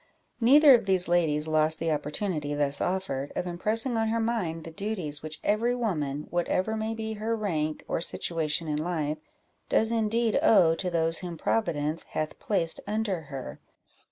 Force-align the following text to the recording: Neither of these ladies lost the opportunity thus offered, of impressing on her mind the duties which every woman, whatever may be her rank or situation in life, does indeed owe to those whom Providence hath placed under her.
Neither 0.39 0.73
of 0.73 0.87
these 0.87 1.07
ladies 1.07 1.47
lost 1.47 1.77
the 1.77 1.91
opportunity 1.91 2.55
thus 2.55 2.81
offered, 2.81 3.31
of 3.35 3.45
impressing 3.45 3.97
on 3.97 4.07
her 4.07 4.19
mind 4.19 4.63
the 4.63 4.71
duties 4.71 5.21
which 5.21 5.39
every 5.43 5.75
woman, 5.75 6.25
whatever 6.31 6.75
may 6.75 6.95
be 6.95 7.13
her 7.13 7.35
rank 7.35 7.85
or 7.87 8.01
situation 8.01 8.67
in 8.67 8.77
life, 8.83 9.19
does 9.69 9.91
indeed 9.91 10.39
owe 10.41 10.73
to 10.73 10.89
those 10.89 11.19
whom 11.19 11.37
Providence 11.37 12.01
hath 12.17 12.39
placed 12.39 12.79
under 12.87 13.21
her. 13.29 13.59